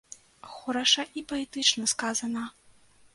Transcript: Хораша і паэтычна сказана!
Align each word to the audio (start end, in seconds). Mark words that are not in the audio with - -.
Хораша 0.53 1.05
і 1.21 1.23
паэтычна 1.31 1.85
сказана! 1.93 2.47